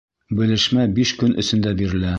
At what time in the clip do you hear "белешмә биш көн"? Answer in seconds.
0.39-1.39